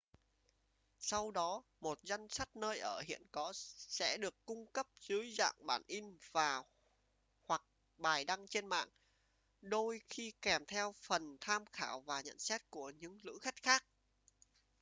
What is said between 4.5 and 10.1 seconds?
cấp dưới dạng bản in và/hoặc bài đăng trên mạng đôi